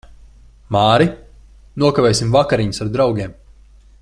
Māri, 0.75 1.07
nokavēsim 1.83 2.33
vakariņas 2.39 2.85
ar 2.87 2.95
draugiem. 2.97 3.41